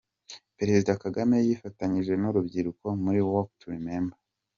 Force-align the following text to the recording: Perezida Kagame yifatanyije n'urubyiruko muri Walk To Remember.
Perezida 0.57 0.91
Kagame 1.03 1.35
yifatanyije 1.47 2.13
n'urubyiruko 2.17 2.85
muri 3.03 3.19
Walk 3.29 3.49
To 3.59 3.67
Remember. 3.75 4.17